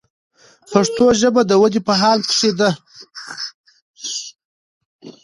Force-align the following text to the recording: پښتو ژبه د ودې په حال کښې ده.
پښتو 0.71 1.05
ژبه 1.21 1.41
د 1.45 1.51
ودې 1.61 1.81
په 1.87 1.93
حال 2.01 2.19
کښې 2.29 2.51
ده. 2.59 2.69